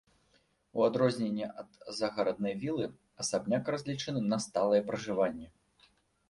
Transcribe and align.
У 0.77 0.85
адрозненне 0.85 1.49
ад 1.63 1.69
загараднай 1.97 2.55
вілы, 2.63 2.87
асабняк 3.25 3.71
разлічаны 3.77 4.25
на 4.31 4.41
сталае 4.47 4.81
пражыванне. 4.89 5.47